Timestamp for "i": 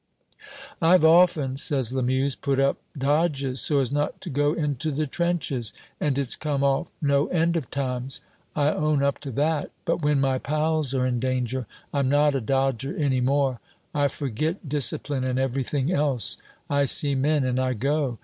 8.55-8.69, 13.93-14.07, 16.67-16.85, 17.59-17.73